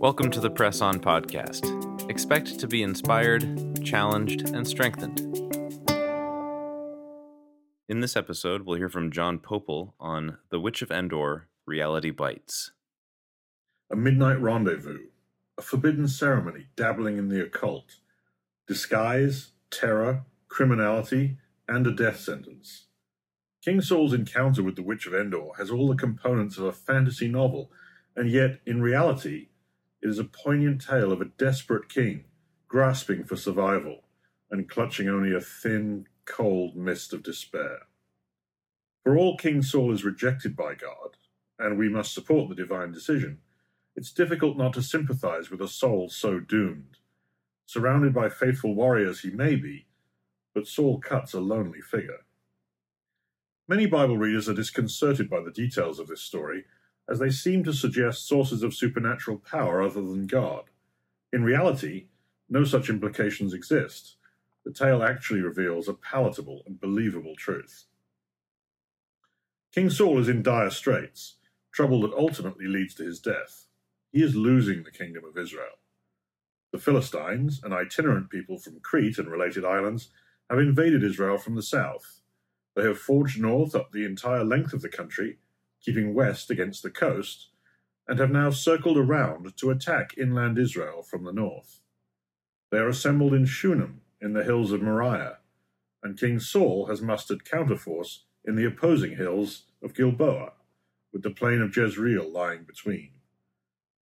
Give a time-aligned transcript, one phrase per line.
[0.00, 2.08] Welcome to the Press On podcast.
[2.08, 5.20] Expect to be inspired, challenged, and strengthened.
[7.86, 12.72] In this episode, we'll hear from John Popel on The Witch of Endor Reality Bites.
[13.90, 15.08] A midnight rendezvous,
[15.58, 17.96] a forbidden ceremony dabbling in the occult,
[18.66, 21.36] disguise, terror, criminality,
[21.68, 22.86] and a death sentence.
[23.62, 27.28] King Saul's encounter with the Witch of Endor has all the components of a fantasy
[27.28, 27.70] novel,
[28.16, 29.48] and yet, in reality,
[30.02, 32.24] it is a poignant tale of a desperate king
[32.68, 34.04] grasping for survival
[34.50, 37.80] and clutching only a thin, cold mist of despair.
[39.04, 41.16] For all King Saul is rejected by God,
[41.58, 43.38] and we must support the divine decision,
[43.96, 46.98] it's difficult not to sympathize with a soul so doomed.
[47.66, 49.86] Surrounded by faithful warriors he may be,
[50.54, 52.24] but Saul cuts a lonely figure.
[53.68, 56.64] Many Bible readers are disconcerted by the details of this story
[57.08, 60.64] as they seem to suggest sources of supernatural power other than God.
[61.32, 62.06] In reality,
[62.48, 64.16] no such implications exist.
[64.64, 67.86] The tale actually reveals a palatable and believable truth.
[69.72, 71.36] King Saul is in dire straits,
[71.72, 73.66] trouble that ultimately leads to his death.
[74.12, 75.78] He is losing the kingdom of Israel.
[76.72, 80.10] The Philistines, an itinerant people from Crete and related islands,
[80.48, 82.20] have invaded Israel from the south.
[82.74, 85.38] They have forged north up the entire length of the country
[85.84, 87.48] keeping west against the coast,
[88.08, 91.80] and have now circled around to attack inland Israel from the north.
[92.70, 95.38] They are assembled in Shunem, in the hills of Moriah,
[96.02, 100.52] and King Saul has mustered counterforce in the opposing hills of Gilboa,
[101.12, 103.10] with the plain of Jezreel lying between.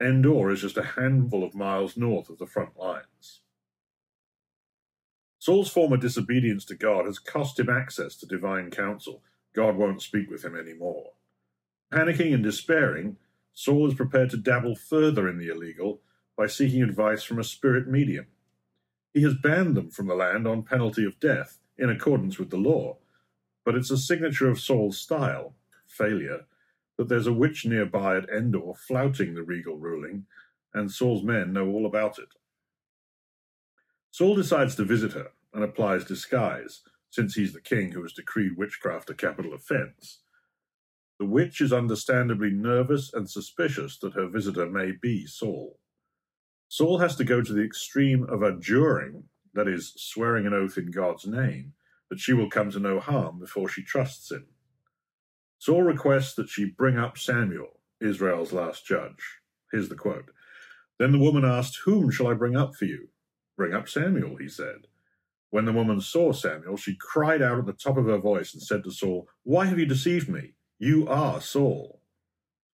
[0.00, 3.40] Endor is just a handful of miles north of the front lines.
[5.38, 9.22] Saul's former disobedience to God has cost him access to divine counsel.
[9.54, 11.12] God won't speak with him any more.
[11.94, 13.18] Panicking and despairing,
[13.52, 16.00] Saul is prepared to dabble further in the illegal
[16.36, 18.26] by seeking advice from a spirit medium.
[19.12, 22.56] He has banned them from the land on penalty of death, in accordance with the
[22.56, 22.96] law,
[23.64, 25.54] but it's a signature of Saul's style,
[25.86, 26.46] failure,
[26.96, 30.26] that there's a witch nearby at Endor flouting the regal ruling,
[30.72, 32.30] and Saul's men know all about it.
[34.10, 38.56] Saul decides to visit her and applies disguise, since he's the king who has decreed
[38.56, 40.23] witchcraft a capital offense.
[41.18, 45.78] The witch is understandably nervous and suspicious that her visitor may be Saul.
[46.68, 50.90] Saul has to go to the extreme of adjuring, that is, swearing an oath in
[50.90, 51.74] God's name,
[52.10, 54.46] that she will come to no harm before she trusts him.
[55.58, 59.38] Saul requests that she bring up Samuel, Israel's last judge.
[59.72, 60.30] Here's the quote
[60.98, 63.08] Then the woman asked, Whom shall I bring up for you?
[63.56, 64.88] Bring up Samuel, he said.
[65.50, 68.62] When the woman saw Samuel, she cried out at the top of her voice and
[68.62, 70.54] said to Saul, Why have you deceived me?
[70.80, 72.00] You are Saul.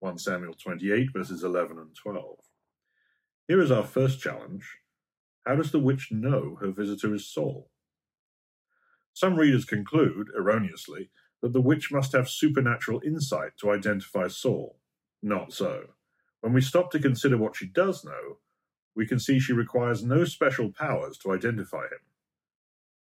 [0.00, 2.36] 1 Samuel 28, verses 11 and 12.
[3.48, 4.68] Here is our first challenge.
[5.46, 7.70] How does the witch know her visitor is Saul?
[9.14, 14.78] Some readers conclude, erroneously, that the witch must have supernatural insight to identify Saul.
[15.22, 15.86] Not so.
[16.42, 18.40] When we stop to consider what she does know,
[18.94, 22.04] we can see she requires no special powers to identify him.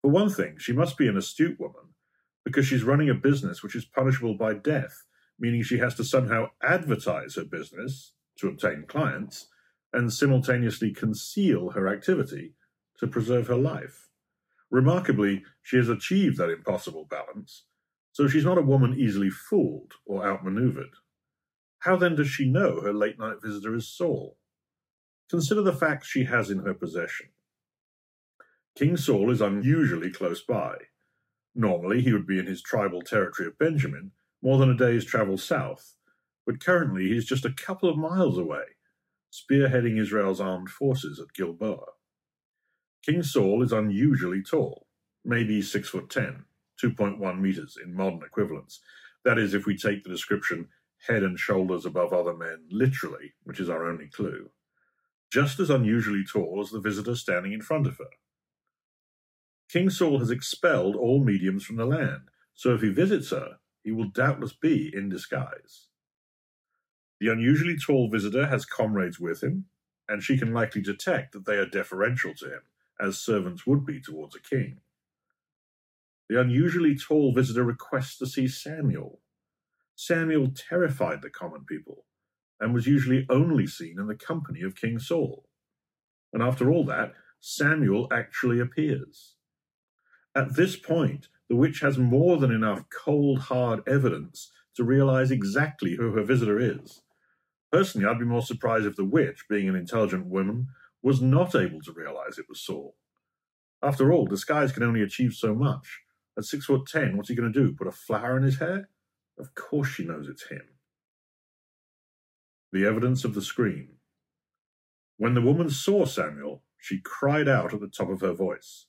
[0.02, 1.94] For one thing, she must be an astute woman
[2.44, 5.04] because she's running a business which is punishable by death,
[5.38, 9.48] meaning she has to somehow advertise her business to obtain clients
[9.92, 12.54] and simultaneously conceal her activity
[12.98, 14.08] to preserve her life.
[14.70, 17.64] Remarkably, she has achieved that impossible balance,
[18.12, 20.90] so she's not a woman easily fooled or outmaneuvered.
[21.80, 24.36] How then does she know her late night visitor is Saul?
[25.30, 27.28] Consider the facts she has in her possession.
[28.76, 30.76] King Saul is unusually close by.
[31.54, 35.38] Normally, he would be in his tribal territory of Benjamin, more than a day's travel
[35.38, 35.96] south,
[36.46, 38.64] but currently he's just a couple of miles away,
[39.32, 41.86] spearheading Israel's armed forces at Gilboa.
[43.04, 44.86] King Saul is unusually tall,
[45.24, 46.44] maybe six foot ten,
[46.82, 48.80] 2.1 meters in modern equivalents.
[49.24, 50.68] That is, if we take the description
[51.06, 54.50] head and shoulders above other men literally, which is our only clue.
[55.32, 58.10] Just as unusually tall as the visitor standing in front of her.
[59.68, 63.90] King Saul has expelled all mediums from the land, so if he visits her, he
[63.92, 65.88] will doubtless be in disguise.
[67.20, 69.66] The unusually tall visitor has comrades with him,
[70.08, 72.60] and she can likely detect that they are deferential to him,
[73.00, 74.80] as servants would be towards a king.
[76.28, 79.20] The unusually tall visitor requests to see Samuel.
[79.96, 82.04] Samuel terrified the common people,
[82.60, 85.46] and was usually only seen in the company of King Saul.
[86.32, 89.33] And after all that, Samuel actually appears.
[90.34, 95.94] At this point, the witch has more than enough cold, hard evidence to realize exactly
[95.94, 97.02] who her visitor is.
[97.70, 100.68] Personally, I'd be more surprised if the witch, being an intelligent woman,
[101.02, 102.96] was not able to realize it was Saul.
[103.82, 106.00] After all, disguise can only achieve so much.
[106.36, 107.74] At six foot ten, what's he going to do?
[107.74, 108.88] Put a flower in his hair?
[109.38, 110.62] Of course she knows it's him.
[112.72, 113.90] The evidence of the scream.
[115.16, 118.86] When the woman saw Samuel, she cried out at the top of her voice.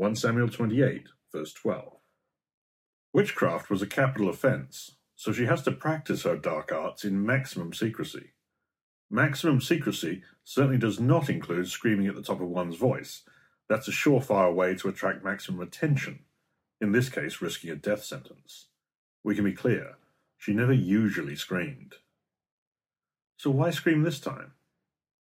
[0.00, 1.98] 1 Samuel 28, verse 12.
[3.12, 7.74] Witchcraft was a capital offense, so she has to practice her dark arts in maximum
[7.74, 8.30] secrecy.
[9.10, 13.24] Maximum secrecy certainly does not include screaming at the top of one's voice.
[13.68, 16.20] That's a surefire way to attract maximum attention,
[16.80, 18.68] in this case, risking a death sentence.
[19.22, 19.98] We can be clear,
[20.38, 21.96] she never usually screamed.
[23.36, 24.52] So why scream this time?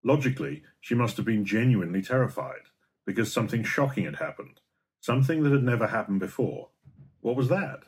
[0.04, 2.68] Logically, she must have been genuinely terrified,
[3.06, 4.60] because something shocking had happened,
[5.06, 6.68] something that had never happened before.
[7.20, 7.84] What was that?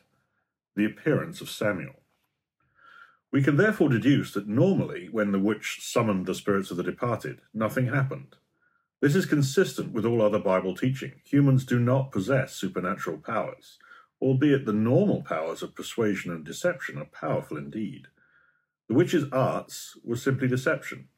[0.79, 1.97] the appearance of Samuel.
[3.33, 7.41] We can therefore deduce that normally, when the witch summoned the spirits of the departed,
[7.53, 8.37] nothing happened.
[9.01, 11.15] This is consistent with all other Bible teaching.
[11.25, 13.79] Humans do not possess supernatural powers,
[14.23, 18.07] albeit the normal powers of persuasion and deception are powerful indeed.
[18.89, 21.09] The witch's arts were simply deception,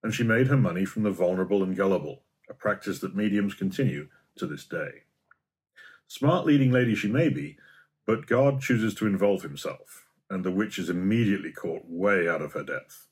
[0.00, 4.08] and she made her money from the vulnerable and gullible, a practice that mediums continue
[4.36, 5.07] to this day.
[6.08, 7.58] Smart leading lady she may be,
[8.06, 12.54] but God chooses to involve himself, and the witch is immediately caught way out of
[12.54, 13.06] her depth.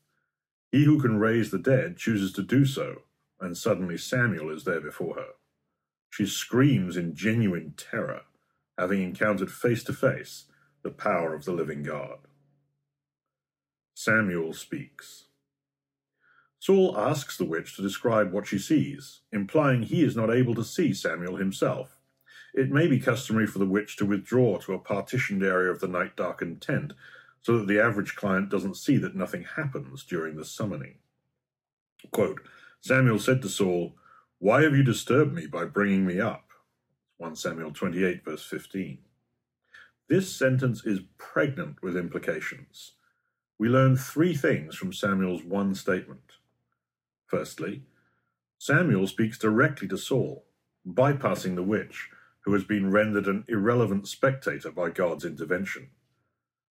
[0.71, 3.03] He who can raise the dead chooses to do so,
[3.39, 5.33] and suddenly Samuel is there before her.
[6.09, 8.21] She screams in genuine terror,
[8.77, 10.45] having encountered face to face
[10.81, 12.17] the power of the living God.
[13.93, 15.25] Samuel speaks.
[16.59, 20.63] Saul asks the witch to describe what she sees, implying he is not able to
[20.63, 21.96] see Samuel himself.
[22.57, 25.87] It may be customary for the witch to withdraw to a partitioned area of the
[25.87, 26.93] night darkened tent
[27.43, 30.95] so that the average client doesn't see that nothing happens during the summoning.
[32.09, 32.41] Quote,
[32.81, 33.93] Samuel said to Saul,
[34.39, 36.45] Why have you disturbed me by bringing me up?
[37.17, 38.97] 1 Samuel 28, verse 15.
[40.09, 42.93] This sentence is pregnant with implications.
[43.59, 46.31] We learn three things from Samuel's one statement.
[47.27, 47.83] Firstly,
[48.57, 50.43] Samuel speaks directly to Saul,
[50.87, 52.09] bypassing the witch
[52.47, 55.89] who has been rendered an irrelevant spectator by God's intervention.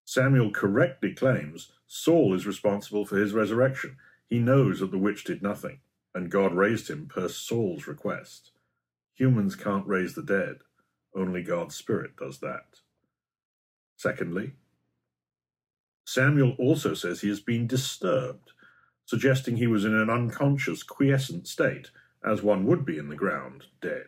[0.06, 3.98] Samuel correctly claims Saul is responsible for his resurrection.
[4.26, 5.80] He knows that the witch did nothing,
[6.14, 8.52] and God raised him per Saul's request.
[9.16, 10.60] Humans can't raise the dead,
[11.14, 12.80] only God's Spirit does that.
[13.98, 14.52] Secondly,
[16.06, 18.52] Samuel also says he has been disturbed,
[19.04, 21.90] suggesting he was in an unconscious, quiescent state,
[22.24, 24.06] as one would be in the ground, dead.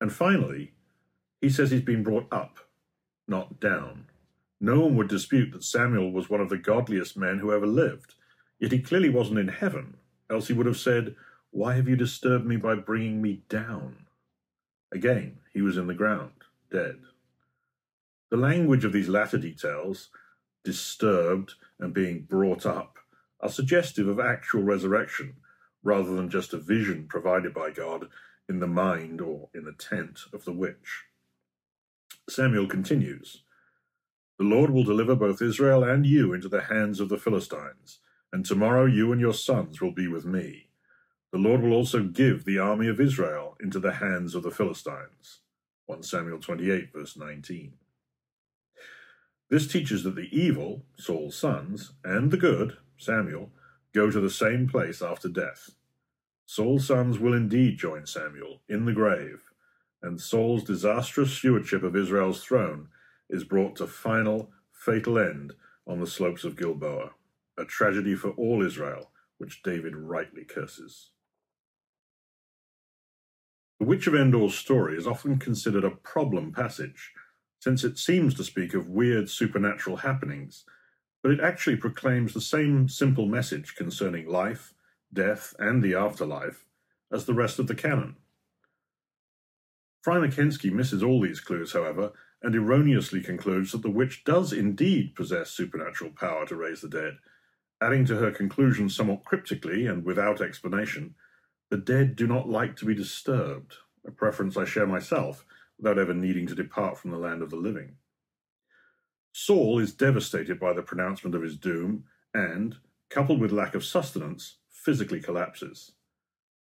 [0.00, 0.72] And finally,
[1.40, 2.58] he says he's been brought up,
[3.28, 4.06] not down.
[4.60, 8.14] No one would dispute that Samuel was one of the godliest men who ever lived,
[8.58, 9.96] yet he clearly wasn't in heaven,
[10.28, 11.16] else he would have said,
[11.50, 14.06] Why have you disturbed me by bringing me down?
[14.92, 16.32] Again, he was in the ground,
[16.70, 17.00] dead.
[18.30, 20.10] The language of these latter details,
[20.62, 22.98] disturbed and being brought up,
[23.40, 25.36] are suggestive of actual resurrection
[25.82, 28.08] rather than just a vision provided by God
[28.50, 31.04] in the mind or in the tent of the witch.
[32.28, 33.44] Samuel continues
[34.38, 38.00] The Lord will deliver both Israel and you into the hands of the Philistines,
[38.32, 40.68] and tomorrow you and your sons will be with me.
[41.32, 45.40] The Lord will also give the army of Israel into the hands of the Philistines.
[45.86, 47.74] 1 Samuel 28, verse 19.
[49.48, 53.50] This teaches that the evil, Saul's sons, and the good, Samuel,
[53.94, 55.70] go to the same place after death.
[56.52, 59.52] Saul's sons will indeed join Samuel in the grave,
[60.02, 62.88] and Saul's disastrous stewardship of Israel's throne
[63.28, 65.52] is brought to final, fatal end
[65.86, 67.10] on the slopes of Gilboa,
[67.56, 71.10] a tragedy for all Israel, which David rightly curses.
[73.78, 77.12] The Witch of Endor's story is often considered a problem passage,
[77.60, 80.64] since it seems to speak of weird supernatural happenings,
[81.22, 84.74] but it actually proclaims the same simple message concerning life,
[85.12, 86.64] death, and the afterlife
[87.12, 88.16] as the rest of the canon.
[90.06, 92.12] Frymer-Kensky misses all these clues, however,
[92.42, 97.18] and erroneously concludes that the witch does indeed possess supernatural power to raise the dead,
[97.82, 101.14] adding to her conclusion somewhat cryptically and without explanation
[101.70, 105.44] the dead do not like to be disturbed, a preference I share myself
[105.78, 107.94] without ever needing to depart from the land of the living.
[109.32, 112.76] Saul is devastated by the pronouncement of his doom and,
[113.08, 115.92] coupled with lack of sustenance, physically collapses.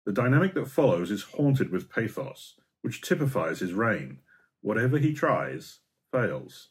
[0.05, 4.19] The dynamic that follows is haunted with pathos, which typifies his reign.
[4.61, 6.71] Whatever he tries, fails.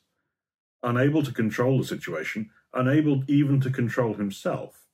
[0.84, 4.88] Unable to control the situation, unable even to control himself,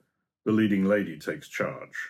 [0.46, 2.10] the leading lady takes charge.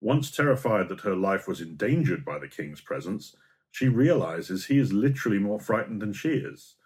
[0.00, 3.34] Once terrified that her life was endangered by the king's presence,
[3.70, 6.76] she realizes he is literally more frightened than she is.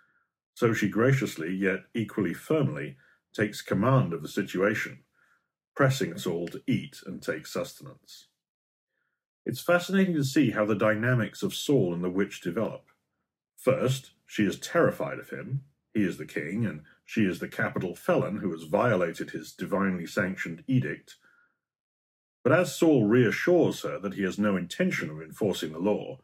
[0.55, 2.97] So she graciously, yet equally firmly,
[3.35, 5.01] takes command of the situation,
[5.79, 8.27] pressing us all to eat and take sustenance.
[9.47, 12.87] It's fascinating to see how the dynamics of Saul and the witch develop.
[13.57, 15.63] First, she is terrified of him.
[15.95, 20.05] He is the king, and she is the capital felon who has violated his divinely
[20.05, 21.15] sanctioned edict.
[22.43, 26.19] But as Saul reassures her that he has no intention of enforcing the law,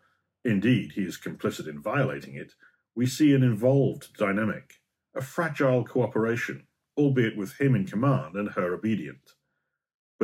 [0.45, 2.55] indeed, he is complicit in violating it,
[2.97, 4.81] we see an involved dynamic,
[5.15, 9.35] a fragile cooperation, albeit with him in command and her obedient.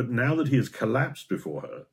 [0.01, 1.85] But now that he has collapsed before her,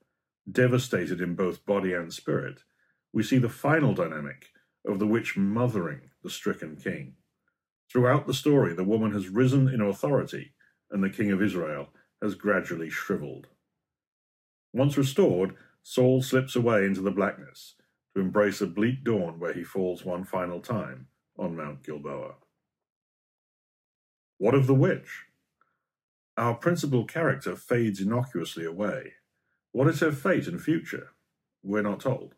[0.50, 2.64] devastated in both body and spirit,
[3.12, 4.52] we see the final dynamic
[4.88, 7.16] of the witch mothering the stricken king.
[7.92, 10.54] Throughout the story, the woman has risen in authority,
[10.90, 11.90] and the king of Israel
[12.22, 13.48] has gradually shriveled.
[14.72, 17.76] Once restored, Saul slips away into the blackness
[18.16, 22.36] to embrace a bleak dawn where he falls one final time on Mount Gilboa.
[24.38, 25.27] What of the witch?
[26.38, 29.14] Our principal character fades innocuously away.
[29.72, 31.10] What is her fate and future?
[31.64, 32.36] We're not told.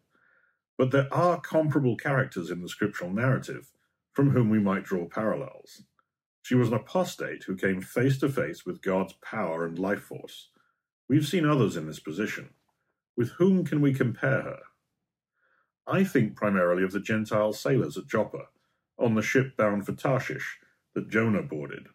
[0.77, 3.73] But there are comparable characters in the scriptural narrative
[4.13, 5.83] from whom we might draw parallels.
[6.41, 10.49] She was an apostate who came face to face with God's power and life force.
[11.09, 12.51] We've seen others in this position.
[13.17, 14.59] With whom can we compare her?
[15.85, 18.47] I think primarily of the Gentile sailors at Joppa,
[18.97, 20.59] on the ship bound for Tarshish
[20.95, 21.87] that Jonah boarded.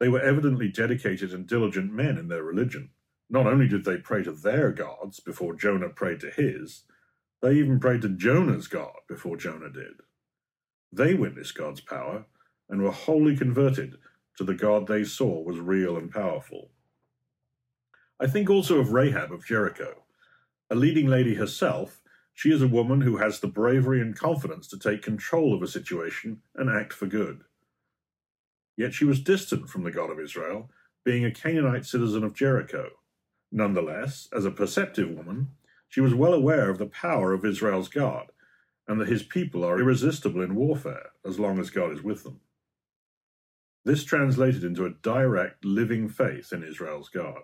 [0.00, 2.90] They were evidently dedicated and diligent men in their religion.
[3.30, 6.84] Not only did they pray to their gods before Jonah prayed to his,
[7.42, 10.00] they even prayed to Jonah's God before Jonah did.
[10.92, 12.26] They witnessed God's power
[12.68, 13.96] and were wholly converted
[14.36, 16.70] to the God they saw was real and powerful.
[18.20, 20.04] I think also of Rahab of Jericho.
[20.70, 22.00] A leading lady herself,
[22.34, 25.68] she is a woman who has the bravery and confidence to take control of a
[25.68, 27.42] situation and act for good.
[28.78, 30.70] Yet she was distant from the God of Israel,
[31.04, 32.90] being a Canaanite citizen of Jericho.
[33.50, 35.48] Nonetheless, as a perceptive woman,
[35.88, 38.28] she was well aware of the power of Israel's God
[38.86, 42.40] and that his people are irresistible in warfare as long as God is with them.
[43.84, 47.42] This translated into a direct, living faith in Israel's God.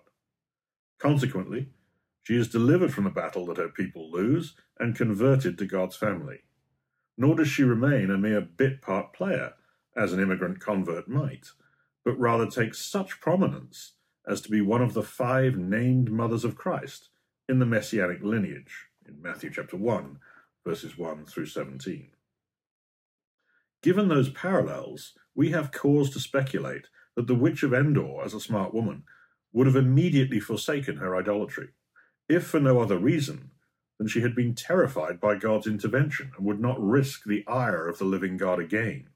[0.98, 1.70] Consequently,
[2.22, 6.42] she is delivered from the battle that her people lose and converted to God's family.
[7.18, 9.54] Nor does she remain a mere bit part player,
[9.96, 11.48] as an immigrant convert might,
[12.04, 13.92] but rather takes such prominence
[14.26, 17.10] as to be one of the five named mothers of Christ
[17.48, 20.18] in the messianic lineage in Matthew chapter 1
[20.64, 22.08] verses 1 through 17.
[23.82, 26.86] Given those parallels, we have cause to speculate
[27.16, 29.02] that the Witch of Endor, as a smart woman,
[29.52, 31.68] would have immediately forsaken her idolatry,
[32.28, 33.50] if for no other reason
[33.98, 37.98] than she had been terrified by God's intervention and would not risk the ire of
[37.98, 39.08] the living God again.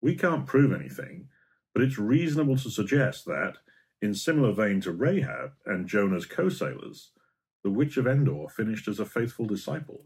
[0.00, 1.28] We can't prove anything,
[1.74, 3.58] but it's reasonable to suggest that,
[4.00, 7.10] in similar vein to Rahab and Jonah's co sailors,
[7.64, 10.04] the Witch of Endor finished as a faithful disciple.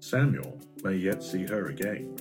[0.00, 2.16] Samuel may yet see her again.